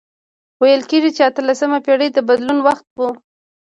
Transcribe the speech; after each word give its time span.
ویل 0.61 0.81
کیږي 0.89 1.11
چې 1.15 1.21
اتلسمه 1.29 1.77
پېړۍ 1.85 2.09
د 2.13 2.19
بدلون 2.27 2.59
وخت 2.67 2.85
و. 2.99 3.01